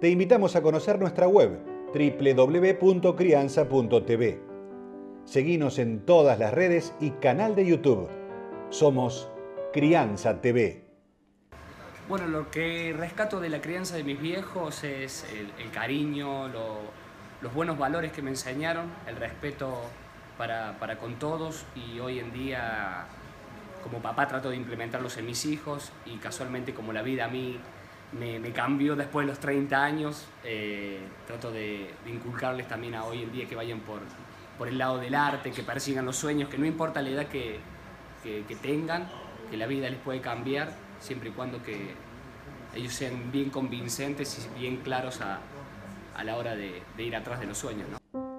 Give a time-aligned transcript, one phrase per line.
[0.00, 1.58] Te invitamos a conocer nuestra web
[1.92, 4.40] www.crianza.tv.
[5.24, 8.08] Seguinos en todas las redes y canal de YouTube.
[8.70, 9.28] Somos
[9.72, 10.84] Crianza TV.
[12.08, 17.76] Bueno, lo que rescato de la crianza de mis viejos es el, cariño, los buenos
[17.76, 19.80] valores que me enseñaron, el respeto
[20.36, 23.06] para, con todos y hoy en día
[23.82, 27.58] como papá trato de implementarlos en mis hijos y casualmente como la vida a mí
[28.12, 33.32] me, cambió después de los 30 años, eh, trato de, inculcarles también a hoy en
[33.32, 34.00] día que vayan por,
[34.56, 37.58] por el lado del arte, que persigan los sueños, que no importa la edad que,
[38.22, 39.08] que tengan,
[39.50, 41.94] que la vida les puede cambiar siempre y cuando que
[42.74, 45.38] ellos sean bien convincentes y bien claros a,
[46.24, 47.86] la hora de, ir atrás de los sueños.